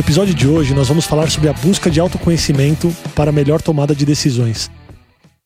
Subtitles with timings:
[0.00, 3.94] No episódio de hoje, nós vamos falar sobre a busca de autoconhecimento para melhor tomada
[3.94, 4.70] de decisões.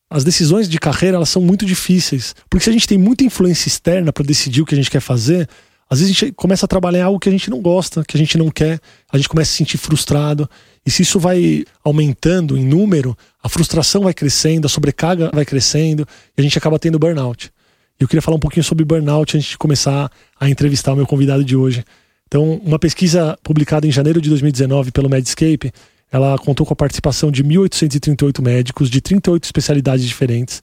[0.09, 3.67] As decisões de carreira elas são muito difíceis, porque se a gente tem muita influência
[3.67, 5.49] externa para decidir o que a gente quer fazer,
[5.89, 8.17] às vezes a gente começa a trabalhar algo que a gente não gosta, que a
[8.17, 8.79] gente não quer,
[9.11, 10.49] a gente começa a se sentir frustrado.
[10.85, 13.13] E se isso vai aumentando em número,
[13.43, 17.51] a frustração vai crescendo, a sobrecarga vai crescendo e a gente acaba tendo burnout.
[17.99, 21.43] Eu queria falar um pouquinho sobre burnout antes de começar a entrevistar o meu convidado
[21.43, 21.83] de hoje.
[22.27, 25.71] Então, uma pesquisa publicada em janeiro de 2019 pelo Medscape,
[26.11, 30.61] ela contou com a participação de 1.838 médicos de 38 especialidades diferentes.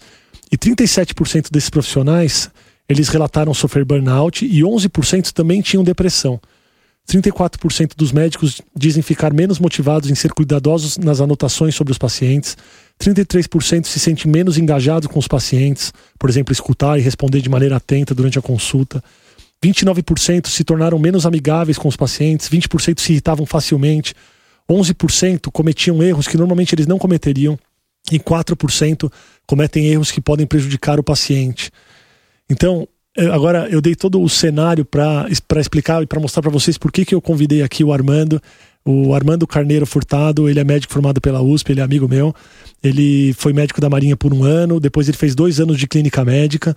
[0.50, 2.50] E 37% desses profissionais,
[2.88, 6.40] eles relataram sofrer burnout e 11% também tinham depressão.
[7.10, 12.56] 34% dos médicos dizem ficar menos motivados em ser cuidadosos nas anotações sobre os pacientes.
[13.00, 17.76] 33% se sentem menos engajados com os pacientes, por exemplo, escutar e responder de maneira
[17.76, 19.02] atenta durante a consulta.
[19.62, 24.14] 29% se tornaram menos amigáveis com os pacientes, 20% se irritavam facilmente,
[24.68, 27.58] 11% cometiam erros que normalmente eles não cometeriam
[28.10, 29.10] e 4%
[29.46, 31.70] cometem erros que podem prejudicar o paciente.
[32.50, 32.88] Então,
[33.32, 35.28] agora eu dei todo o cenário para
[35.60, 38.42] explicar e para mostrar para vocês por que, que eu convidei aqui o Armando.
[38.84, 42.34] O Armando Carneiro Furtado, ele é médico formado pela USP, ele é amigo meu.
[42.82, 46.24] Ele foi médico da Marinha por um ano, depois ele fez dois anos de clínica
[46.24, 46.74] médica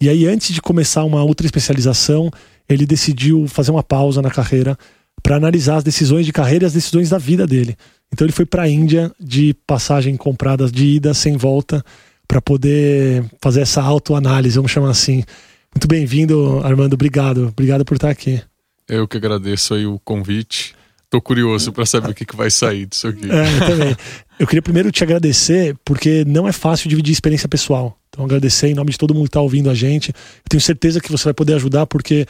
[0.00, 2.30] e aí, antes de começar uma outra especialização,
[2.68, 4.76] ele decidiu fazer uma pausa na carreira
[5.22, 7.76] para analisar as decisões de carreira e as decisões da vida dele.
[8.12, 11.84] Então, ele foi para a Índia de passagem comprada de ida sem volta
[12.26, 15.22] para poder fazer essa autoanálise, vamos chamar assim.
[15.74, 16.94] Muito bem-vindo, Armando.
[16.94, 17.48] Obrigado.
[17.48, 18.40] Obrigado por estar aqui.
[18.88, 20.74] Eu que agradeço aí o convite.
[21.10, 23.30] Tô curioso para saber o que, que vai sair disso aqui.
[23.30, 23.96] É, eu também.
[24.38, 27.96] Eu queria primeiro te agradecer, porque não é fácil dividir experiência pessoal.
[28.08, 30.08] Então, agradecer em nome de todo mundo que está ouvindo a gente.
[30.08, 32.26] Eu tenho certeza que você vai poder ajudar, porque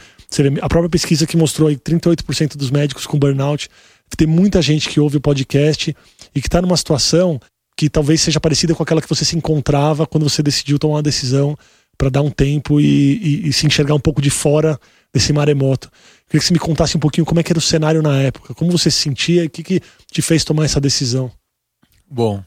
[0.61, 3.69] a própria pesquisa que mostrou aí 38% dos médicos com burnout,
[4.15, 5.95] tem muita gente que ouve o podcast
[6.33, 7.39] e que está numa situação
[7.77, 11.03] que talvez seja parecida com aquela que você se encontrava quando você decidiu tomar uma
[11.03, 11.57] decisão
[11.97, 14.79] para dar um tempo e, e, e, se enxergar um pouco de fora
[15.13, 15.89] desse maremoto.
[16.27, 18.53] Queria que você me contasse um pouquinho como é que era o cenário na época,
[18.53, 21.31] como você se sentia e o que, que te fez tomar essa decisão.
[22.09, 22.43] Bom,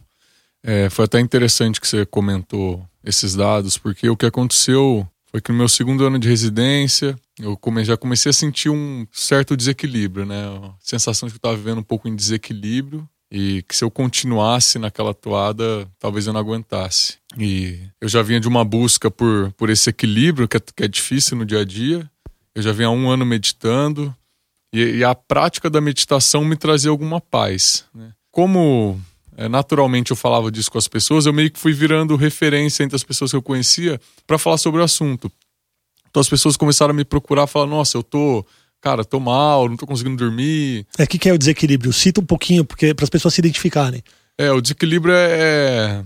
[0.62, 5.52] é, foi até interessante que você comentou esses dados, porque o que aconteceu foi que
[5.52, 10.26] no meu segundo ano de residência eu come, já comecei a sentir um certo desequilíbrio,
[10.26, 10.46] né?
[10.46, 13.90] A sensação de que eu estava vivendo um pouco em desequilíbrio e que se eu
[13.90, 17.18] continuasse naquela toada, talvez eu não aguentasse.
[17.36, 20.88] E eu já vinha de uma busca por, por esse equilíbrio que é, que é
[20.88, 22.10] difícil no dia a dia.
[22.54, 24.14] Eu já vinha há um ano meditando
[24.72, 27.84] e, e a prática da meditação me trazia alguma paz.
[27.94, 28.12] Né?
[28.30, 29.00] Como
[29.36, 32.96] é, naturalmente eu falava disso com as pessoas, eu meio que fui virando referência entre
[32.96, 35.30] as pessoas que eu conhecia para falar sobre o assunto.
[36.10, 38.44] Então as pessoas começaram a me procurar, falar: "Nossa, eu tô,
[38.80, 40.86] cara, tô mal, não tô conseguindo dormir".
[40.98, 41.92] É o que, que é o desequilíbrio?
[41.92, 44.02] Cita um pouquinho, porque para as pessoas se identificarem.
[44.38, 46.04] É, o desequilíbrio é, é,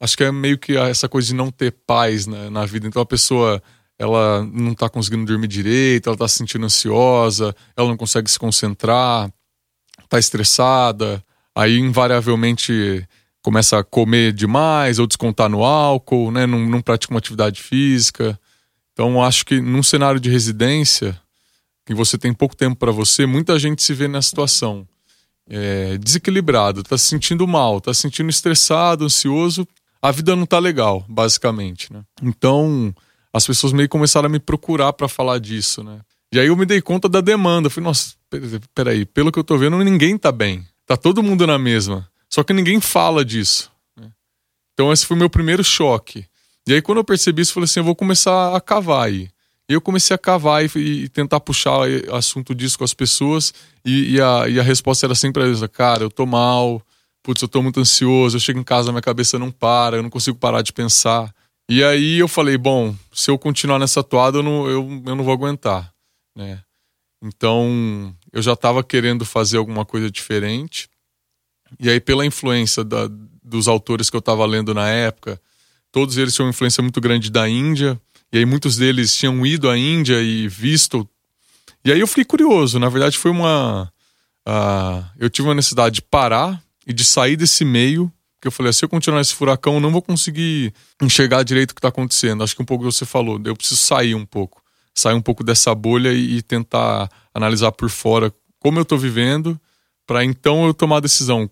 [0.00, 2.86] acho que é meio que essa coisa de não ter paz né, na vida.
[2.86, 3.62] Então a pessoa
[3.98, 8.38] ela não tá conseguindo dormir direito, ela tá se sentindo ansiosa, ela não consegue se
[8.38, 9.30] concentrar,
[10.08, 11.22] tá estressada,
[11.54, 13.06] aí invariavelmente
[13.42, 16.46] começa a comer demais ou descontar no álcool, né?
[16.46, 18.38] Não, não pratica uma atividade física.
[18.92, 21.20] Então, acho que num cenário de residência,
[21.84, 24.86] que você tem pouco tempo para você, muita gente se vê nessa situação.
[25.46, 29.68] É, desequilibrado, tá se sentindo mal, tá se sentindo estressado, ansioso,
[30.00, 32.02] a vida não tá legal, basicamente, né?
[32.22, 32.94] Então,
[33.32, 36.00] as pessoas meio começaram a me procurar para falar disso, né?
[36.34, 37.66] E aí eu me dei conta da demanda.
[37.66, 38.14] Eu falei, nossa,
[38.74, 40.66] peraí, pelo que eu tô vendo, ninguém tá bem.
[40.84, 42.08] Tá todo mundo na mesma.
[42.28, 43.70] Só que ninguém fala disso.
[43.96, 44.10] Né?
[44.72, 46.26] Então esse foi o meu primeiro choque.
[46.66, 49.30] E aí quando eu percebi isso, eu falei assim, eu vou começar a cavar aí.
[49.68, 51.80] Eu comecei a cavar e, e tentar puxar
[52.12, 53.54] assunto disso com as pessoas.
[53.84, 55.68] E, e, a, e a resposta era sempre a mesma.
[55.68, 56.82] Cara, eu tô mal.
[57.22, 58.36] Putz, eu tô muito ansioso.
[58.36, 59.96] Eu chego em casa, minha cabeça não para.
[59.96, 61.34] Eu não consigo parar de pensar.
[61.68, 65.24] E aí eu falei, bom, se eu continuar nessa toada, eu não, eu, eu não
[65.24, 65.92] vou aguentar,
[66.36, 66.60] né?
[67.22, 70.90] Então, eu já estava querendo fazer alguma coisa diferente.
[71.80, 73.08] E aí, pela influência da,
[73.42, 75.40] dos autores que eu estava lendo na época,
[75.90, 77.98] todos eles tinham uma influência muito grande da Índia.
[78.32, 81.08] E aí, muitos deles tinham ido à Índia e visto.
[81.84, 82.78] E aí, eu fiquei curioso.
[82.78, 83.92] Na verdade, foi uma.
[84.46, 88.72] Uh, eu tive uma necessidade de parar e de sair desse meio, Porque eu falei,
[88.72, 92.44] se eu continuar esse furacão, eu não vou conseguir enxergar direito o que está acontecendo.
[92.44, 94.62] Acho que um pouco você falou, eu preciso sair um pouco.
[94.94, 99.60] Sair um pouco dessa bolha e, e tentar analisar por fora como eu estou vivendo,
[100.06, 101.50] para então eu tomar a decisão.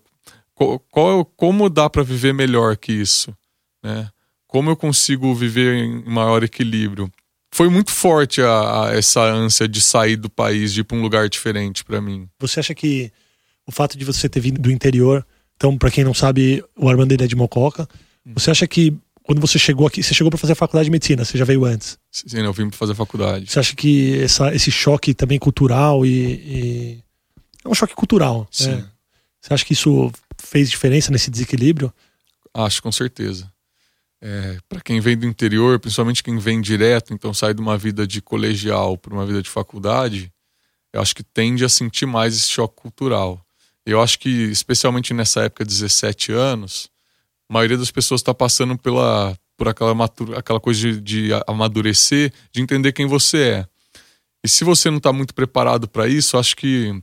[0.55, 3.35] Qual, qual, como dá para viver melhor que isso?
[3.83, 4.09] Né?
[4.53, 7.11] Como eu consigo viver em maior equilíbrio?
[7.51, 11.01] Foi muito forte a, a essa ânsia de sair do país, de ir para um
[11.01, 12.29] lugar diferente para mim.
[12.39, 13.11] Você acha que
[13.65, 17.13] o fato de você ter vindo do interior, então, para quem não sabe, o Armando
[17.13, 17.89] é de Mococa,
[18.23, 18.33] hum.
[18.35, 21.25] você acha que quando você chegou aqui, você chegou para fazer a faculdade de medicina,
[21.25, 21.97] você já veio antes?
[22.11, 23.49] Sim, eu vim para fazer a faculdade.
[23.49, 27.03] Você acha que essa, esse choque também cultural e, e...
[27.65, 28.41] é um choque cultural?
[28.41, 28.47] Né?
[28.51, 28.69] Sim.
[28.69, 28.85] Né?
[29.41, 31.91] Você acha que isso fez diferença nesse desequilíbrio?
[32.53, 33.51] Acho, com certeza.
[34.25, 38.07] É, para quem vem do interior, principalmente quem vem direto, então sai de uma vida
[38.07, 40.31] de colegial para uma vida de faculdade,
[40.93, 43.45] eu acho que tende a sentir mais esse choque cultural.
[43.85, 46.89] Eu acho que, especialmente nessa época, 17 anos,
[47.49, 49.93] a maioria das pessoas está passando pela, por aquela,
[50.37, 53.67] aquela coisa de, de amadurecer, de entender quem você é.
[54.41, 56.97] E se você não está muito preparado para isso, acho que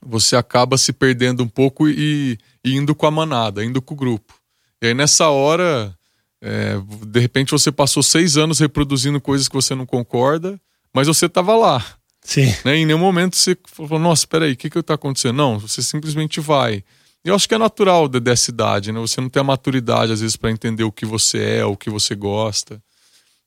[0.00, 3.96] você acaba se perdendo um pouco e, e, indo com a manada, indo com o
[3.96, 4.34] grupo.
[4.80, 5.97] E aí nessa hora,
[6.40, 6.74] é,
[7.06, 10.60] de repente você passou seis anos reproduzindo coisas que você não concorda,
[10.94, 11.84] mas você estava lá.
[12.22, 12.54] Sim.
[12.64, 12.76] Né?
[12.76, 15.36] Em nenhum momento você falou, nossa, peraí, o que que está acontecendo?
[15.36, 16.84] Não, você simplesmente vai.
[17.24, 19.00] Eu acho que é natural dessa idade, né?
[19.00, 21.90] Você não tem a maturidade, às vezes, para entender o que você é, o que
[21.90, 22.82] você gosta.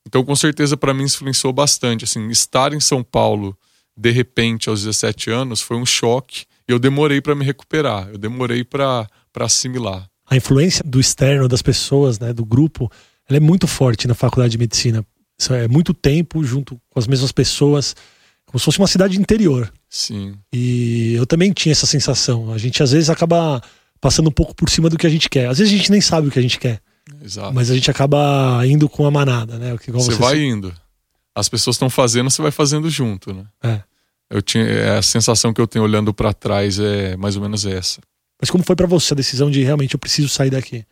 [0.05, 2.03] Então, com certeza, para mim, influenciou bastante.
[2.03, 3.57] Assim, estar em São Paulo,
[3.95, 6.45] de repente, aos 17 anos, foi um choque.
[6.67, 9.07] E eu demorei para me recuperar, eu demorei para
[9.39, 10.10] assimilar.
[10.31, 12.89] A influência do externo, das pessoas, né, do grupo,
[13.29, 15.05] ela é muito forte na faculdade de medicina.
[15.37, 17.93] Isso é muito tempo junto com as mesmas pessoas
[18.45, 19.71] como se fosse uma cidade interior.
[19.89, 20.35] Sim.
[20.53, 22.51] E eu também tinha essa sensação.
[22.53, 23.61] A gente às vezes acaba
[23.99, 25.47] passando um pouco por cima do que a gente quer.
[25.47, 26.81] Às vezes a gente nem sabe o que a gente quer.
[27.23, 27.53] Exato.
[27.53, 29.75] Mas a gente acaba indo com a manada, né?
[29.75, 30.73] Você, você vai indo.
[31.35, 33.45] As pessoas estão fazendo, você vai fazendo junto, né?
[33.61, 33.81] É.
[34.29, 37.65] Eu tinha é, a sensação que eu tenho olhando para trás é mais ou menos
[37.65, 38.01] essa.
[38.41, 40.83] Mas como foi para você a decisão de realmente eu preciso sair daqui?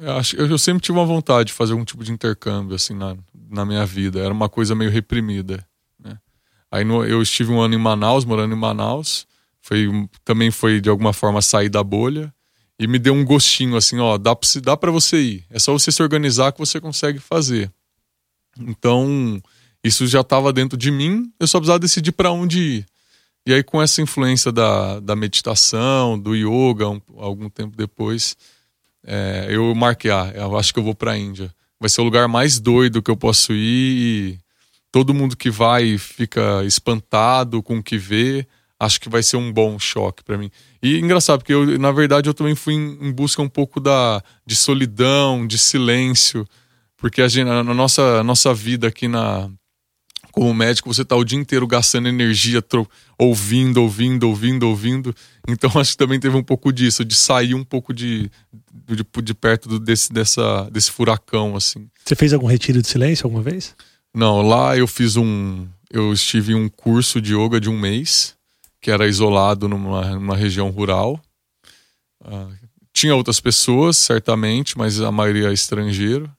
[0.00, 3.16] Eu, acho, eu sempre tive uma vontade de fazer algum tipo de intercâmbio assim na,
[3.50, 4.20] na minha vida.
[4.20, 5.66] Era uma coisa meio reprimida.
[6.70, 9.26] Aí no, eu estive um ano em Manaus, morando em Manaus.
[9.60, 9.88] Foi,
[10.24, 12.32] também foi de alguma forma sair da bolha.
[12.78, 15.44] E me deu um gostinho assim, ó, dá pra, dá pra você ir.
[15.50, 17.72] É só você se organizar que você consegue fazer.
[18.60, 19.40] Então,
[19.82, 22.86] isso já estava dentro de mim, eu só precisava decidir para onde ir.
[23.48, 28.36] E aí, com essa influência da, da meditação, do yoga, um, algum tempo depois,
[29.02, 31.50] é, eu marquei, ah, eu acho que eu vou para a Índia.
[31.80, 34.38] Vai ser o lugar mais doido que eu posso ir e
[34.92, 38.46] todo mundo que vai fica espantado com o que vê.
[38.78, 40.50] Acho que vai ser um bom choque para mim.
[40.82, 44.22] E engraçado, porque eu, na verdade eu também fui em, em, busca um pouco da,
[44.44, 46.46] de solidão, de silêncio,
[46.98, 49.50] porque a gente, na nossa, nossa vida aqui na,
[50.38, 52.62] como médico, você tá o dia inteiro gastando energia,
[53.18, 55.12] ouvindo, ouvindo, ouvindo, ouvindo.
[55.48, 58.30] Então acho que também teve um pouco disso, de sair um pouco de,
[58.86, 61.88] de, de perto do, desse, dessa, desse furacão, assim.
[62.04, 63.74] Você fez algum retiro de silêncio alguma vez?
[64.14, 65.66] Não, lá eu fiz um.
[65.90, 68.36] Eu estive em um curso de yoga de um mês,
[68.80, 71.20] que era isolado numa, numa região rural.
[72.24, 72.54] Uh,
[72.92, 76.30] tinha outras pessoas, certamente, mas a maioria é estrangeiro.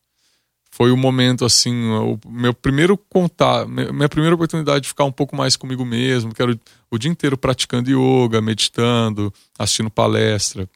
[0.79, 5.35] Foi o momento, assim, o meu primeiro contato, minha primeira oportunidade de ficar um pouco
[5.35, 6.59] mais comigo mesmo, que era o,
[6.91, 10.69] o dia inteiro praticando yoga, meditando, assistindo palestra,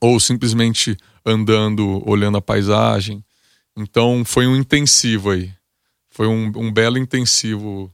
[0.00, 3.22] ou simplesmente andando, olhando a paisagem.
[3.76, 5.52] Então foi um intensivo aí
[6.18, 7.92] foi um, um belo intensivo.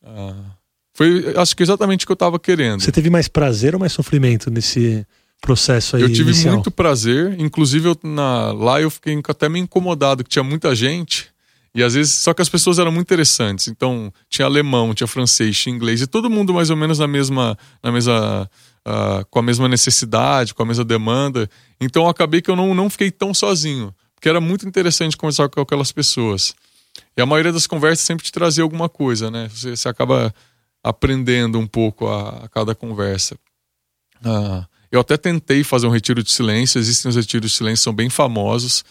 [0.00, 0.44] Uh,
[0.94, 2.80] foi, acho que exatamente o que eu estava querendo.
[2.80, 5.04] Você teve mais prazer ou mais sofrimento nesse
[5.46, 6.02] processo aí?
[6.02, 6.54] Eu tive inicial?
[6.54, 7.38] muito prazer.
[7.38, 11.28] Inclusive, eu, na, lá eu fiquei até meio incomodado, que tinha muita gente.
[11.74, 13.68] E às vezes, só que as pessoas eram muito interessantes.
[13.68, 17.56] Então, tinha alemão, tinha francês, tinha inglês, e todo mundo mais ou menos na mesma,
[17.82, 18.50] na mesma,
[18.86, 21.48] uh, com a mesma necessidade, com a mesma demanda.
[21.80, 25.60] Então, acabei que eu não, não fiquei tão sozinho, porque era muito interessante conversar com
[25.60, 26.54] aquelas pessoas.
[27.14, 29.50] E a maioria das conversas sempre te trazia alguma coisa, né?
[29.52, 30.34] Você, você acaba
[30.82, 33.36] aprendendo um pouco a, a cada conversa.
[34.24, 37.92] Ah, eu até tentei fazer um retiro de silêncio, existem os retiros de silêncio, são
[37.92, 38.84] bem famosos.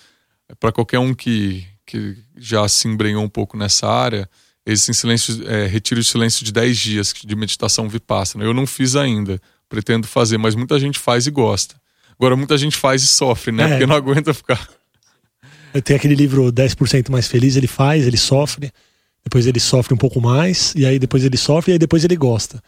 [0.60, 4.30] Para qualquer um que, que já se embrenhou um pouco nessa área,
[4.66, 8.44] existem silêncio, é, retiro de silêncio de 10 dias de meditação vipassana.
[8.44, 11.76] Eu não fiz ainda, pretendo fazer, mas muita gente faz e gosta.
[12.18, 13.64] Agora, muita gente faz e sofre, né?
[13.64, 13.68] É.
[13.70, 14.70] Porque não aguenta ficar
[15.82, 18.72] tem aquele livro 10% mais feliz, ele faz, ele sofre,
[19.24, 22.16] depois ele sofre um pouco mais, e aí depois ele sofre, e aí depois ele
[22.16, 22.62] gosta.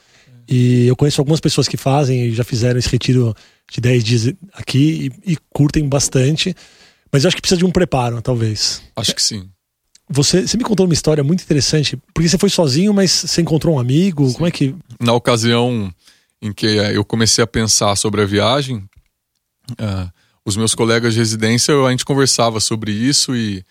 [0.48, 3.36] E eu conheço algumas pessoas que fazem e já fizeram esse retiro
[3.72, 6.56] de 10 dias aqui e, e curtem bastante.
[7.12, 8.82] Mas eu acho que precisa de um preparo, talvez.
[8.96, 9.50] Acho que sim.
[10.10, 13.75] Você, você me contou uma história muito interessante, porque você foi sozinho, mas você encontrou
[13.75, 14.27] um amigo?
[14.27, 14.34] Sim.
[14.34, 14.75] Como é que.
[15.01, 15.94] Na ocasião
[16.42, 18.77] em que eu comecei a pensar sobre a viagem,
[19.72, 20.12] uh,
[20.46, 23.66] os meus colegas de residência, a gente conversava sobre isso e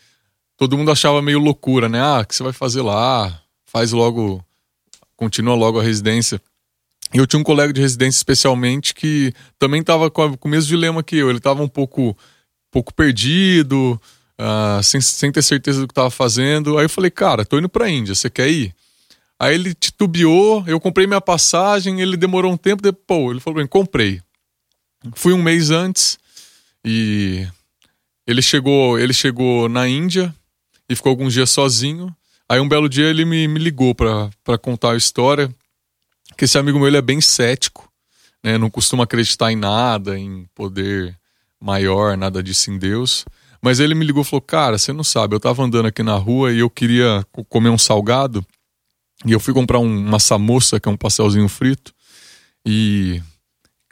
[0.56, 2.00] todo mundo achava meio loucura, né?
[2.00, 3.40] Ah, o que você vai fazer lá?
[3.64, 4.45] Faz logo,
[5.16, 6.40] continua logo a residência.
[7.12, 11.02] Eu tinha um colega de residência especialmente que também estava com, com, o mesmo dilema
[11.02, 11.28] que eu.
[11.28, 12.16] Ele estava um pouco,
[12.70, 14.00] pouco perdido,
[14.40, 16.78] uh, sem, sem ter certeza do que estava fazendo.
[16.78, 18.75] Aí eu falei, cara, tô indo pra Índia, você quer ir?
[19.38, 23.66] Aí ele titubeou, eu comprei minha passagem, ele demorou um tempo, depois ele falou, bem,
[23.66, 24.20] comprei.
[25.14, 26.18] Fui um mês antes
[26.84, 27.46] e
[28.26, 30.34] ele chegou, ele chegou na Índia
[30.88, 32.14] e ficou alguns dias sozinho.
[32.48, 35.54] Aí um belo dia ele me, me ligou para contar a história
[36.36, 37.90] que esse amigo meu ele é bem cético,
[38.44, 38.58] né?
[38.58, 41.16] Não costuma acreditar em nada, em poder
[41.60, 43.24] maior, nada disso em Deus.
[43.62, 46.16] Mas ele me ligou e falou: Cara, você não sabe, eu tava andando aqui na
[46.16, 48.44] rua e eu queria comer um salgado.
[49.24, 51.92] E eu fui comprar um, uma samosa, que é um pastelzinho frito.
[52.64, 53.22] E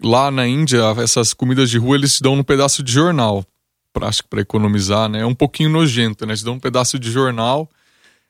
[0.02, 3.44] lá na Índia, essas comidas de rua eles te dão um pedaço de jornal.
[3.92, 5.20] Pra, acho que para economizar, né?
[5.20, 6.36] É um pouquinho nojento, né?
[6.36, 7.70] Te dão um pedaço de jornal.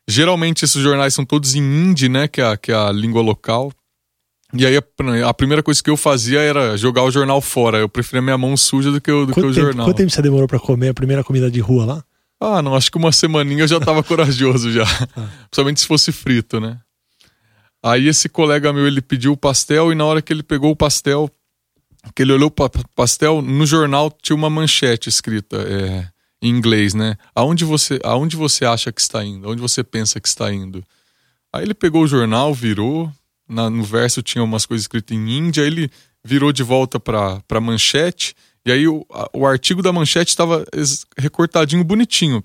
[0.07, 2.29] Geralmente esses jornais são todos em hindi, né?
[2.29, 3.73] Que é a, que é a língua local.
[4.57, 7.79] E aí a, a, primeira coisa que eu fazia era jogar o jornal fora.
[7.79, 9.87] Eu preferia minha mão suja do que o, do que o tempo, jornal.
[9.87, 12.05] Quanto tempo você demorou para comer a primeira comida de rua lá?
[12.41, 14.85] Ah, não, acho que uma semaninha eu já tava corajoso já.
[15.17, 15.29] Ah.
[15.51, 16.79] Principalmente se fosse frito, né?
[17.83, 20.77] Aí esse colega meu, ele pediu o pastel e na hora que ele pegou o
[20.77, 21.29] pastel,
[22.15, 26.09] que ele olhou para pastel, no jornal tinha uma manchete escrita é,
[26.41, 27.17] em inglês, né?
[27.35, 29.49] Aonde você, aonde você acha que está indo?
[29.49, 30.83] Aonde você pensa que está indo?
[31.53, 33.13] Aí ele pegou o jornal, virou,
[33.49, 35.91] na, no verso tinha umas coisas escritas em Índia, ele
[36.25, 38.35] virou de volta para a manchete,
[38.65, 40.65] e aí o, a, o artigo da manchete estava
[41.19, 42.43] recortadinho, bonitinho.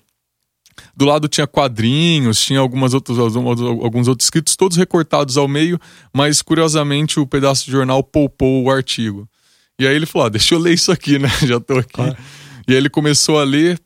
[0.96, 5.78] Do lado tinha quadrinhos, tinha algumas outros, alguns outros escritos, todos recortados ao meio,
[6.12, 9.28] mas curiosamente o pedaço de jornal poupou o artigo.
[9.78, 11.28] E aí ele falou: ah, deixa eu ler isso aqui, né?
[11.46, 12.00] Já tô aqui.
[12.00, 12.16] Ah.
[12.68, 13.80] E aí ele começou a ler,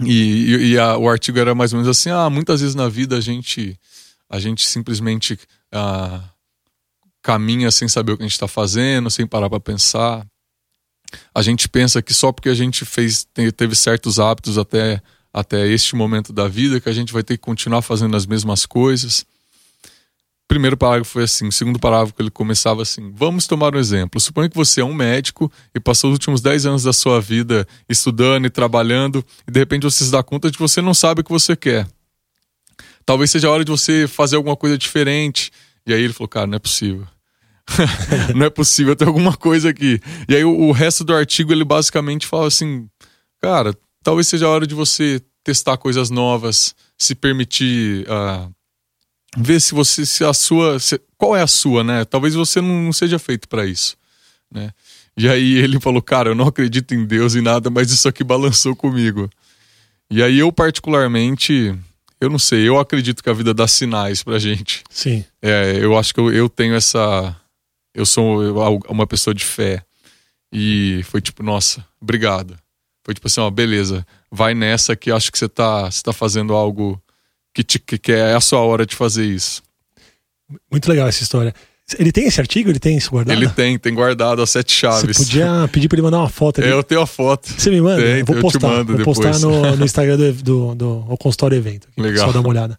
[0.00, 2.88] e, e, e a, o artigo era mais ou menos assim: ah, muitas vezes na
[2.88, 3.78] vida a gente,
[4.28, 5.38] a gente simplesmente
[5.72, 6.22] ah,
[7.22, 10.26] caminha sem saber o que a gente está fazendo, sem parar para pensar.
[11.34, 13.26] A gente pensa que só porque a gente fez,
[13.56, 15.00] teve certos hábitos até,
[15.32, 18.66] até este momento da vida, que a gente vai ter que continuar fazendo as mesmas
[18.66, 19.24] coisas.
[20.44, 24.20] O primeiro parágrafo foi assim, o segundo parágrafo ele começava assim: Vamos tomar um exemplo.
[24.20, 27.66] Suponha que você é um médico e passou os últimos 10 anos da sua vida
[27.88, 31.22] estudando e trabalhando, e de repente você se dá conta de que você não sabe
[31.22, 31.88] o que você quer.
[33.06, 35.50] Talvez seja a hora de você fazer alguma coisa diferente.
[35.86, 37.06] E aí ele falou, cara, não é possível.
[38.34, 40.00] não é possível, tem alguma coisa aqui.
[40.28, 42.88] E aí o, o, resto do artigo ele basicamente fala assim,
[43.40, 48.52] cara, talvez seja a hora de você testar coisas novas, se permitir uh,
[49.36, 52.04] ver se você se a sua, se, qual é a sua, né?
[52.04, 53.96] Talvez você não, não seja feito para isso,
[54.50, 54.70] né?
[55.16, 58.24] E aí ele falou, cara, eu não acredito em Deus e nada, mas isso aqui
[58.24, 59.30] balançou comigo.
[60.10, 61.74] E aí eu particularmente
[62.24, 64.82] eu não sei, eu acredito que a vida dá sinais pra gente.
[64.90, 65.24] Sim.
[65.40, 67.36] É, eu acho que eu, eu tenho essa.
[67.94, 68.40] Eu sou
[68.88, 69.84] uma pessoa de fé.
[70.52, 72.56] E foi tipo, nossa, obrigado.
[73.04, 76.54] Foi tipo assim, ó, beleza, vai nessa que acho que você tá, você tá fazendo
[76.54, 77.00] algo
[77.52, 79.62] que, te, que é a sua hora de fazer isso.
[80.70, 81.54] Muito legal essa história.
[81.98, 82.70] Ele tem esse artigo?
[82.70, 83.36] Ele tem isso guardado?
[83.36, 85.16] Ele tem, tem guardado as sete chaves.
[85.16, 86.70] Você podia pedir pra ele mandar uma foto ali.
[86.70, 87.46] É, eu tenho a foto.
[87.46, 88.02] Você me manda?
[88.02, 88.68] Tem, eu vou postar.
[88.68, 89.18] Eu vou depois.
[89.18, 91.88] postar no, no Instagram do, do, do, Consultório Evento.
[91.96, 92.26] Legal.
[92.26, 92.78] Só dar uma olhada.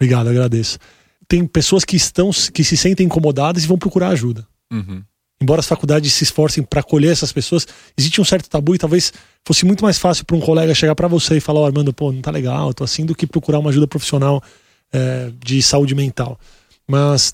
[0.00, 0.78] Obrigado, agradeço.
[1.28, 4.44] Tem pessoas que estão que se sentem incomodadas e vão procurar ajuda.
[4.72, 5.02] Uhum.
[5.40, 7.66] Embora as faculdades se esforcem para acolher essas pessoas,
[7.96, 9.12] existe um certo tabu e talvez
[9.46, 12.10] fosse muito mais fácil para um colega chegar para você e falar: oh, Armando, pô,
[12.10, 14.42] não tá legal, tô assim, do que procurar uma ajuda profissional
[14.92, 16.38] é, de saúde mental.
[16.86, 17.32] Mas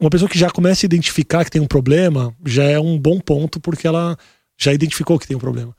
[0.00, 3.20] uma pessoa que já começa a identificar que tem um problema já é um bom
[3.20, 4.16] ponto porque ela
[4.58, 5.76] já identificou que tem um problema.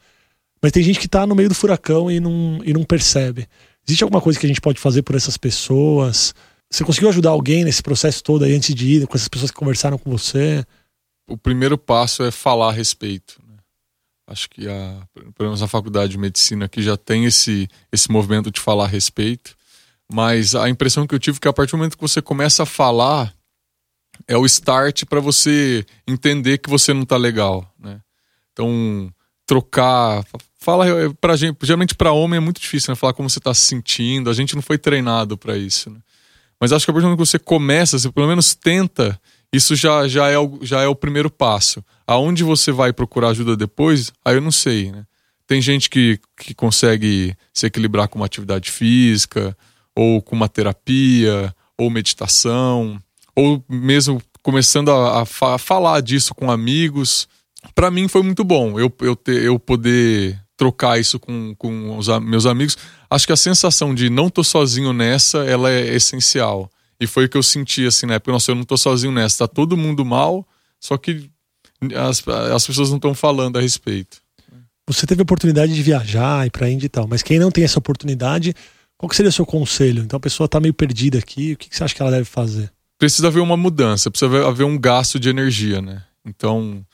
[0.62, 3.48] Mas tem gente que está no meio do furacão e não, e não percebe.
[3.86, 6.36] Existe alguma coisa que a gente pode fazer por essas pessoas?
[6.70, 9.58] Você conseguiu ajudar alguém nesse processo todo aí antes de ir, com essas pessoas que
[9.58, 10.64] conversaram com você?
[11.28, 13.42] O primeiro passo é falar a respeito.
[13.48, 13.56] Né?
[14.28, 15.02] Acho que, a,
[15.34, 18.88] pelo menos na faculdade de medicina aqui já tem esse, esse movimento de falar a
[18.88, 19.56] respeito.
[20.14, 22.64] Mas a impressão que eu tive é que a partir do momento que você começa
[22.64, 23.34] a falar,
[24.28, 28.00] é o start para você entender que você não tá legal, né?
[28.52, 29.12] Então,
[29.46, 30.24] trocar,
[30.58, 30.86] fala
[31.20, 32.96] pra gente, geralmente para homem é muito difícil, né?
[32.96, 36.00] Falar como você tá se sentindo, a gente não foi treinado para isso, né?
[36.60, 39.20] Mas acho que a partir do momento que você começa, você pelo menos tenta,
[39.52, 41.84] isso já, já, é, o, já é o primeiro passo.
[42.06, 45.06] aonde você vai procurar ajuda depois, aí eu não sei, né?
[45.48, 49.58] Tem gente que, que consegue se equilibrar com uma atividade física,
[49.94, 53.02] ou com uma terapia, ou meditação,
[53.36, 57.28] ou mesmo começando a, a, falar disso com amigos.
[57.76, 62.08] Para mim foi muito bom eu, eu, ter, eu poder trocar isso com, com os
[62.20, 62.78] meus amigos.
[63.10, 66.70] Acho que a sensação de não tô sozinho nessa, ela é essencial.
[67.00, 68.20] E foi o que eu senti assim, né?
[68.20, 70.48] Porque, nossa, eu não tô sozinho nessa, tá todo mundo mal,
[70.80, 71.30] só que
[71.96, 74.22] as, as pessoas não estão falando a respeito.
[74.88, 77.64] Você teve a oportunidade de viajar e para Índia e tal, mas quem não tem
[77.64, 78.54] essa oportunidade,
[78.98, 80.04] qual seria o seu conselho?
[80.04, 82.26] Então a pessoa está meio perdida aqui, o que, que você acha que ela deve
[82.26, 82.72] fazer?
[83.02, 86.04] Precisa haver uma mudança, precisa haver um gasto de energia, né?
[86.24, 86.86] Então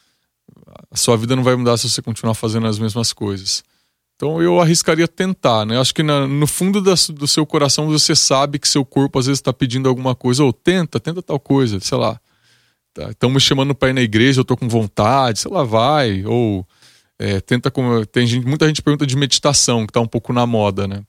[0.89, 3.61] a sua vida não vai mudar se você continuar fazendo as mesmas coisas.
[4.15, 5.77] Então eu arriscaria tentar, né?
[5.77, 9.25] Acho que na, no fundo da, do seu coração você sabe que seu corpo às
[9.25, 12.17] vezes está pedindo alguma coisa, ou tenta, tenta tal coisa, sei lá.
[12.97, 16.23] Estão tá, me chamando para ir na igreja, eu tô com vontade, sei lá, vai.
[16.23, 16.65] Ou
[17.19, 18.05] é, tenta como.
[18.05, 21.03] Tem gente, muita gente pergunta de meditação, que tá um pouco na moda, né?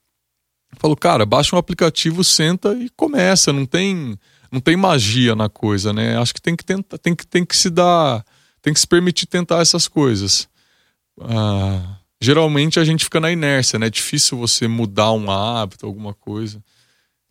[0.73, 3.53] Eu falo, cara, baixa um aplicativo, senta e começa.
[3.53, 4.19] Não tem,
[4.51, 6.17] não tem magia na coisa, né?
[6.19, 8.25] Acho que tem que tentar, tem que, tem que se dar,
[8.63, 10.49] tem que se permitir tentar essas coisas.
[11.21, 13.87] Ah, geralmente a gente fica na inércia, né?
[13.87, 16.63] É difícil você mudar um hábito, alguma coisa.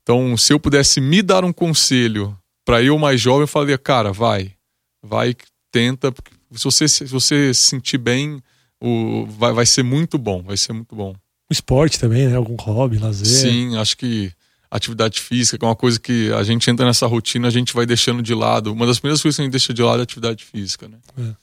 [0.03, 4.11] Então, se eu pudesse me dar um conselho para eu mais jovem, eu falaria, cara,
[4.11, 4.53] vai,
[5.01, 5.35] vai,
[5.71, 8.41] tenta, porque se você se você sentir bem,
[8.81, 11.13] o, vai, vai ser muito bom, vai ser muito bom.
[11.49, 12.35] O esporte também, né?
[12.35, 13.25] Algum hobby, lazer.
[13.25, 14.31] Sim, acho que
[14.69, 17.85] atividade física, que é uma coisa que a gente entra nessa rotina, a gente vai
[17.85, 18.71] deixando de lado.
[18.71, 20.97] Uma das primeiras coisas que a gente deixa de lado é a atividade física, né?
[21.17, 21.35] É.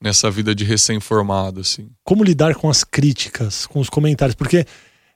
[0.00, 1.88] Nessa vida de recém-formado, assim.
[2.04, 4.34] Como lidar com as críticas, com os comentários?
[4.34, 4.66] Porque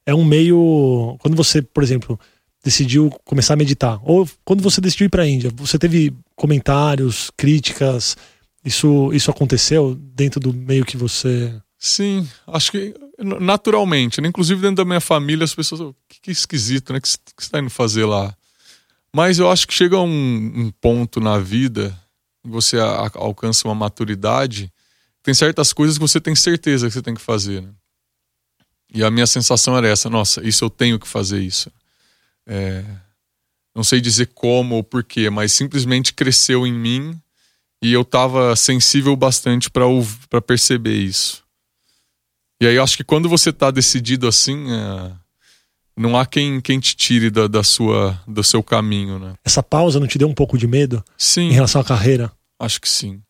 [0.06, 1.16] é um meio.
[1.20, 2.18] Quando você, por exemplo,
[2.64, 7.30] decidiu começar a meditar, ou quando você decidiu ir para a Índia, você teve comentários,
[7.36, 8.16] críticas,
[8.64, 11.54] isso, isso aconteceu dentro do meio que você.
[11.78, 14.28] Sim, acho que naturalmente, né?
[14.28, 16.98] inclusive dentro da minha família, as pessoas, que, que esquisito, né?
[16.98, 18.34] O que, você está indo fazer lá?
[19.12, 21.98] Mas eu acho que chega um, um ponto na vida,
[22.42, 24.72] você a, alcança uma maturidade,
[25.22, 27.62] tem certas coisas que você tem certeza que você tem que fazer.
[27.62, 27.70] Né?
[28.92, 31.70] E a minha sensação era essa: nossa, isso eu tenho que fazer isso.
[32.46, 32.84] É,
[33.74, 37.20] não sei dizer como ou porquê, mas simplesmente cresceu em mim
[37.82, 41.44] e eu estava sensível bastante para perceber isso.
[42.60, 45.12] E aí eu acho que quando você está decidido assim, é,
[45.96, 49.34] não há quem, quem te tire da, da sua, do seu caminho, né?
[49.44, 51.02] Essa pausa não te deu um pouco de medo?
[51.16, 51.48] Sim.
[51.48, 52.30] Em relação à carreira?
[52.58, 53.22] Acho que sim.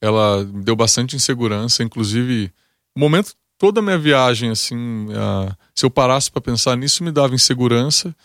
[0.00, 2.52] Ela me deu bastante insegurança, inclusive,
[2.96, 7.12] o momento toda a minha viagem, assim, uh, se eu parasse para pensar nisso, me
[7.12, 8.16] dava insegurança.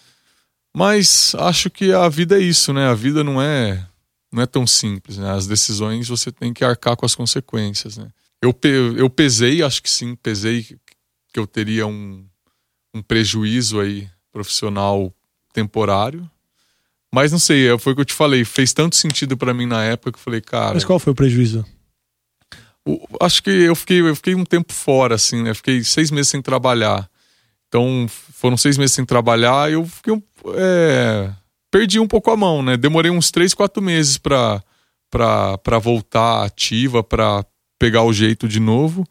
[0.73, 2.88] Mas acho que a vida é isso, né?
[2.88, 3.86] A vida não é
[4.31, 5.31] não é tão simples, né?
[5.31, 8.08] As decisões você tem que arcar com as consequências, né?
[8.45, 10.63] Eu, eu pesei, acho que sim, pesei
[11.34, 12.25] que eu teria um,
[12.93, 15.13] um prejuízo aí profissional
[15.53, 16.29] temporário.
[17.13, 19.84] Mas não sei, foi o que eu te falei, fez tanto sentido para mim na
[19.84, 20.73] época que eu falei, cara.
[20.73, 21.65] Mas qual foi o prejuízo?
[22.86, 25.53] O, acho que eu fiquei, eu fiquei um tempo fora, assim, né?
[25.53, 27.10] Fiquei seis meses sem trabalhar.
[27.67, 30.21] Então, foram seis meses sem trabalhar, eu fiquei.
[30.55, 31.31] É,
[31.71, 32.77] perdi um pouco a mão, né?
[32.77, 34.62] Demorei uns três, quatro meses para
[35.81, 37.45] voltar ativa, para
[37.79, 39.07] pegar o jeito de novo.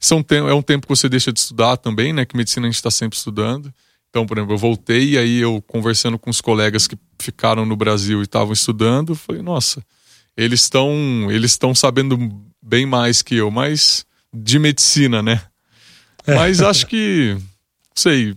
[0.00, 2.24] São é um tempo que você deixa de estudar também, né?
[2.24, 3.72] Que medicina a gente está sempre estudando.
[4.10, 7.76] Então, por exemplo, eu voltei e aí eu conversando com os colegas que ficaram no
[7.76, 9.84] Brasil e estavam estudando, falei, nossa,
[10.36, 12.16] eles estão eles estão sabendo
[12.62, 15.42] bem mais que eu, mas de medicina, né?
[16.26, 16.34] É.
[16.34, 17.36] Mas acho que,
[17.94, 18.34] sei,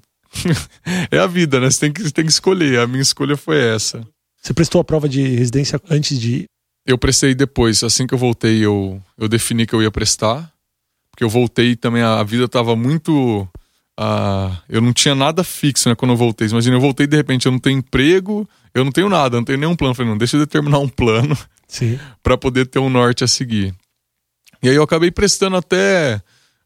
[1.11, 1.69] é a vida, né?
[1.69, 2.79] Você tem que, tem que escolher.
[2.79, 4.05] A minha escolha foi essa.
[4.41, 6.45] Você prestou a prova de residência antes de.
[6.85, 7.83] Eu prestei depois.
[7.83, 10.51] Assim que eu voltei, eu, eu defini que eu ia prestar.
[11.11, 13.47] Porque eu voltei também, a, vida estava muito.
[13.99, 15.95] Uh, eu não tinha nada fixo, né?
[15.95, 16.47] Quando eu voltei.
[16.47, 19.59] Imagina, eu voltei de repente, eu não tenho emprego, eu não tenho nada, não tenho
[19.59, 19.91] nenhum plano.
[19.91, 21.37] Eu falei, não, deixa eu determinar um plano
[22.23, 23.75] para poder ter um norte a seguir.
[24.63, 26.21] E aí eu acabei prestando até.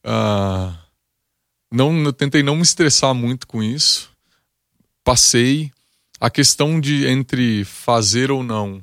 [0.06, 0.74] Uh,
[1.72, 4.12] não, eu tentei não me estressar muito com isso.
[5.04, 5.72] Passei.
[6.20, 8.82] A questão de entre fazer ou não,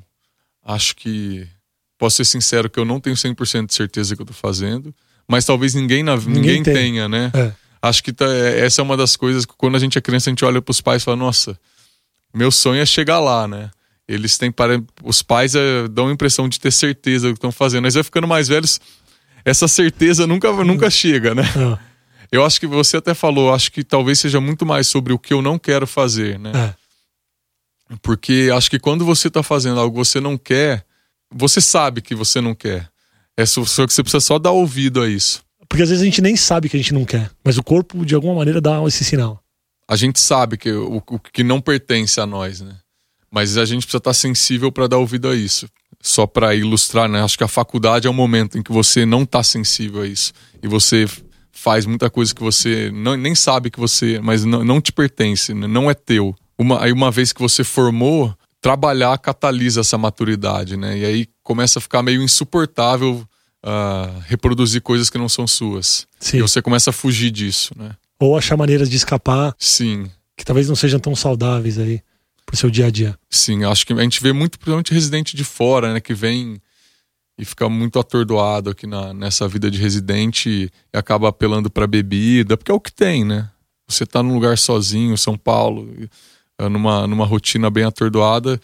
[0.63, 1.47] acho que
[1.97, 4.93] posso ser sincero que eu não tenho 100% de certeza que eu tô fazendo,
[5.27, 6.73] mas talvez ninguém na ninguém, ninguém tem.
[6.73, 7.31] tenha, né?
[7.33, 7.51] É.
[7.81, 10.29] Acho que tá, é, essa é uma das coisas que quando a gente é criança
[10.29, 11.59] a gente olha para os pais e fala: "Nossa,
[12.33, 13.69] meu sonho é chegar lá, né?"
[14.07, 17.51] Eles têm para os pais é, dão a impressão de ter certeza do que estão
[17.51, 18.79] fazendo, mas vai ficando mais velhos,
[19.45, 21.43] essa certeza nunca nunca chega, né?
[21.43, 21.93] É.
[22.31, 25.33] Eu acho que você até falou, acho que talvez seja muito mais sobre o que
[25.33, 26.51] eu não quero fazer, né?
[26.55, 26.82] É.
[28.01, 30.85] Porque acho que quando você está fazendo algo que você não quer,
[31.31, 32.89] você sabe que você não quer.
[33.35, 35.43] É só que você precisa só dar ouvido a isso.
[35.67, 38.05] Porque às vezes a gente nem sabe que a gente não quer, mas o corpo
[38.05, 39.41] de alguma maneira dá esse sinal.
[39.87, 42.75] A gente sabe que o, o que não pertence a nós, né?
[43.31, 45.67] Mas a gente precisa estar sensível para dar ouvido a isso.
[45.99, 47.23] Só para ilustrar, né?
[47.23, 50.31] Acho que a faculdade é o momento em que você não está sensível a isso.
[50.61, 51.07] E você
[51.51, 55.53] faz muita coisa que você não, nem sabe que você, mas não, não te pertence,
[55.53, 55.65] né?
[55.65, 56.35] não é teu.
[56.57, 60.97] Uma, aí uma vez que você formou, trabalhar catalisa essa maturidade, né?
[60.97, 63.27] E aí começa a ficar meio insuportável
[63.65, 66.07] uh, reproduzir coisas que não são suas.
[66.19, 66.37] Sim.
[66.37, 67.91] E você começa a fugir disso, né?
[68.19, 72.01] Ou achar maneiras de escapar Sim, que talvez não sejam tão saudáveis aí
[72.45, 73.17] pro seu dia a dia.
[73.29, 73.63] sim.
[73.63, 75.99] Acho que a gente vê muito, principalmente residente de fora, né?
[75.99, 76.61] Que vem
[77.37, 82.55] e fica muito atordoado aqui na, nessa vida de residente e acaba apelando pra bebida,
[82.55, 83.49] porque é o que tem, né?
[83.87, 85.89] Você tá num lugar sozinho, São Paulo,
[86.69, 88.59] numa, numa rotina bem atordoada,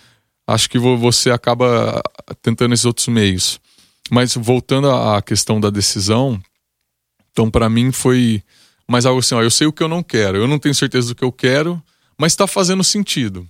[0.47, 2.01] acho que vo- você acaba
[2.41, 3.59] tentando esses outros meios.
[4.11, 6.41] Mas voltando à questão da decisão,
[7.31, 8.41] então pra mim foi
[8.87, 11.09] mais algo assim, ó, eu sei o que eu não quero, eu não tenho certeza
[11.09, 11.81] do que eu quero,
[12.17, 13.47] mas tá fazendo sentido.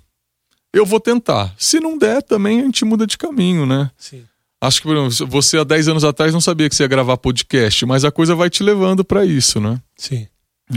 [0.73, 1.55] Eu vou tentar.
[1.57, 3.89] Se não der, também a gente muda de caminho, né?
[3.97, 4.23] Sim.
[4.61, 7.15] Acho que por exemplo, você há 10 anos atrás não sabia que você ia gravar
[7.17, 9.81] podcast, mas a coisa vai te levando pra isso, né?
[9.97, 10.27] Sim.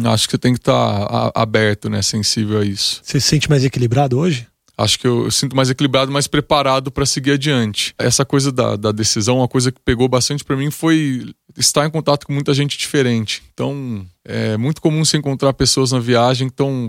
[0.05, 2.01] Acho que você tem que estar aberto, né?
[2.03, 3.01] Sensível a isso.
[3.03, 4.47] Você se sente mais equilibrado hoje?
[4.77, 7.95] Acho que eu, eu sinto mais equilibrado, mais preparado pra seguir adiante.
[7.99, 11.91] Essa coisa da, da decisão, uma coisa que pegou bastante pra mim foi estar em
[11.91, 13.43] contato com muita gente diferente.
[13.53, 16.89] Então, é muito comum você encontrar pessoas na viagem que estão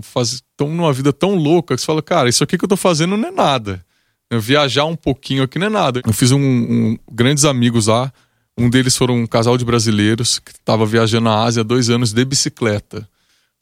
[0.60, 3.28] numa vida tão louca que você fala, cara, isso aqui que eu tô fazendo não
[3.28, 3.84] é nada.
[4.30, 6.00] Eu viajar um pouquinho aqui não é nada.
[6.04, 8.10] Eu fiz um, um- grandes amigos lá.
[8.56, 12.12] Um deles foram um casal de brasileiros que estava viajando na Ásia há dois anos
[12.12, 13.08] de bicicleta.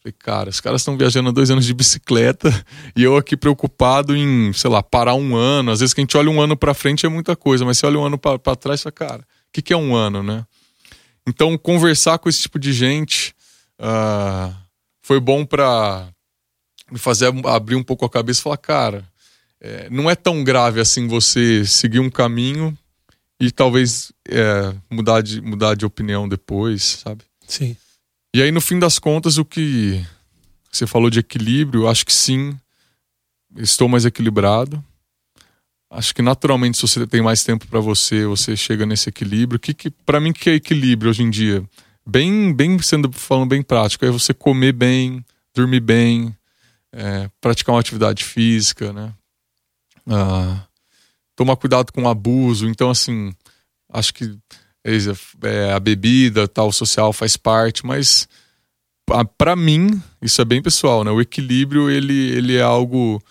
[0.02, 2.50] Falei, cara, os caras estão viajando há dois anos de bicicleta
[2.94, 5.70] e eu aqui preocupado em, sei lá, parar um ano.
[5.70, 7.86] Às vezes que a gente olha um ano pra frente é muita coisa, mas você
[7.86, 10.44] olha um ano pra trás fala, cara, o que, que é um ano, né?
[11.26, 13.34] Então, conversar com esse tipo de gente
[13.78, 14.52] ah,
[15.00, 16.08] foi bom pra
[16.90, 19.04] me fazer abrir um pouco a cabeça e falar, cara,
[19.60, 22.76] é, não é tão grave assim você seguir um caminho
[23.42, 27.24] e talvez é, mudar, de, mudar de opinião depois, sabe?
[27.44, 27.76] Sim.
[28.32, 30.00] E aí, no fim das contas, o que
[30.70, 32.56] você falou de equilíbrio, acho que sim,
[33.56, 34.82] estou mais equilibrado.
[35.90, 39.58] Acho que naturalmente, se você tem mais tempo para você, você chega nesse equilíbrio.
[39.58, 41.64] Que, que para mim, que é equilíbrio hoje em dia?
[42.06, 46.32] Bem, bem sendo falando bem prático, é você comer bem, dormir bem,
[46.92, 49.12] é, praticar uma atividade física, né?
[50.06, 50.64] Ah,
[51.42, 52.68] tomar cuidado com o abuso.
[52.68, 53.32] Então, assim,
[53.92, 54.36] acho que
[54.84, 58.28] é, a bebida, tal, social faz parte, mas
[59.06, 61.10] pa- pra mim, isso é bem pessoal, né?
[61.10, 63.22] O equilíbrio, ele, ele é algo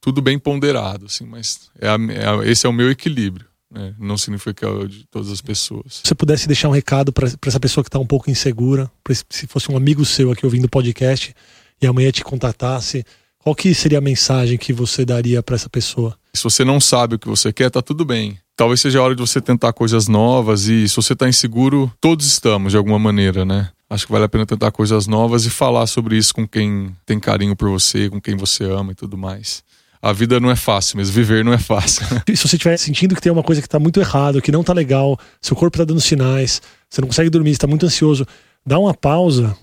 [0.00, 3.94] tudo bem ponderado, assim, mas é a- é a- esse é o meu equilíbrio, né?
[3.98, 5.94] Não significa que é o de todas as pessoas.
[5.96, 9.14] Se você pudesse deixar um recado pra essa pessoa que tá um pouco insegura, pra
[9.14, 11.34] se fosse um amigo seu aqui ouvindo o podcast
[11.82, 13.04] e amanhã te contatasse,
[13.42, 16.16] qual que seria a mensagem que você daria pra essa pessoa?
[16.34, 18.38] Se você não sabe o que você quer, tá tudo bem.
[18.54, 22.26] Talvez seja a hora de você tentar coisas novas e se você tá inseguro, todos
[22.26, 23.70] estamos de alguma maneira, né?
[23.88, 27.18] Acho que vale a pena tentar coisas novas e falar sobre isso com quem tem
[27.18, 29.64] carinho por você, com quem você ama e tudo mais.
[30.02, 32.06] A vida não é fácil, mas viver não é fácil.
[32.28, 34.72] Se você estiver sentindo que tem uma coisa que tá muito errado, que não tá
[34.72, 38.26] legal, seu corpo tá dando sinais, você não consegue dormir, você tá muito ansioso,
[38.64, 39.56] dá uma pausa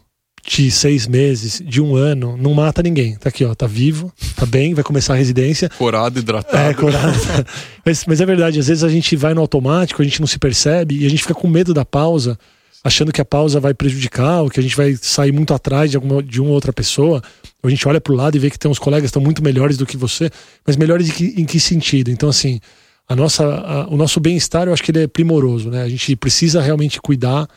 [0.50, 3.16] de seis meses, de um ano, não mata ninguém.
[3.18, 5.70] Tá aqui, ó, tá vivo, tá bem, vai começar a residência.
[5.70, 6.58] Corado, hidratado.
[6.58, 7.18] É, corado.
[7.86, 10.40] mas, mas é verdade, às vezes a gente vai no automático, a gente não se
[10.40, 12.40] percebe e a gente fica com medo da pausa,
[12.82, 15.98] achando que a pausa vai prejudicar, ou que a gente vai sair muito atrás de,
[15.98, 17.22] alguma, de uma outra pessoa.
[17.62, 19.44] Ou a gente olha pro lado e vê que tem uns colegas que estão muito
[19.44, 20.30] melhores do que você,
[20.66, 22.10] mas melhores em que, em que sentido?
[22.10, 22.62] Então, assim,
[23.10, 25.84] a nossa, a- o nosso bem-estar, eu acho que ele é primoroso, né?
[25.84, 27.50] A gente precisa realmente cuidar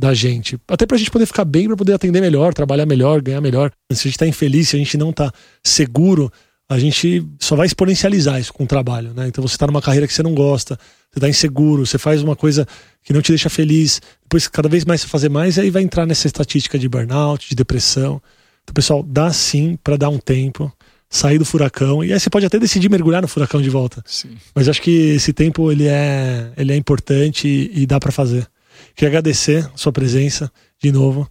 [0.00, 0.58] da gente.
[0.66, 3.70] Até pra gente poder ficar bem, pra poder atender melhor, trabalhar melhor, ganhar melhor.
[3.92, 5.30] Se a gente tá infeliz, se a gente não tá
[5.62, 6.32] seguro,
[6.66, 9.28] a gente só vai exponencializar isso com o trabalho, né?
[9.28, 10.78] Então você tá numa carreira que você não gosta,
[11.12, 12.66] você tá inseguro, você faz uma coisa
[13.02, 16.06] que não te deixa feliz, depois cada vez mais você fazer mais, aí vai entrar
[16.06, 18.22] nessa estatística de burnout, de depressão.
[18.62, 20.72] Então, pessoal, dá sim pra dar um tempo,
[21.10, 24.02] sair do furacão, e aí você pode até decidir mergulhar no furacão de volta.
[24.06, 24.30] Sim.
[24.54, 28.48] Mas acho que esse tempo ele é, ele é importante e, e dá pra fazer.
[28.94, 30.50] Queria agradecer a sua presença
[30.82, 31.28] de novo.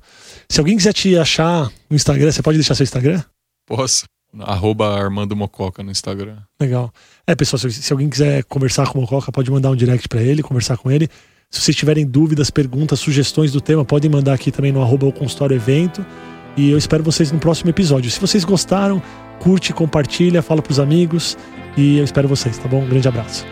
[0.48, 3.22] Se alguém quiser te achar no Instagram, você pode deixar seu Instagram?
[3.66, 4.06] Posso?
[4.42, 6.38] Arroba Armando Mococa no Instagram.
[6.62, 6.92] Legal.
[7.26, 10.22] É, pessoal, se, se alguém quiser conversar com o Mococa, pode mandar um direct pra
[10.22, 11.10] ele, conversar com ele.
[11.50, 15.12] Se vocês tiverem dúvidas, perguntas, sugestões do tema, podem mandar aqui também no arroba o
[15.12, 16.06] consultório evento.
[16.56, 18.10] E eu espero vocês no próximo episódio.
[18.12, 19.02] Se vocês gostaram,
[19.40, 21.38] curte, compartilha, fala pros amigos.
[21.76, 22.84] E eu espero vocês, tá bom?
[22.84, 23.46] Um grande abraço.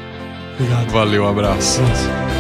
[0.60, 0.92] Obrigado.
[0.92, 1.82] Valeu, abraço.
[1.82, 2.37] Abraço.